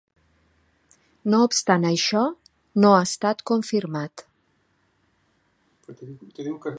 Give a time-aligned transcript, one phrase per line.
[1.33, 2.23] No obstant això,
[2.85, 4.25] no ha estat confirmat.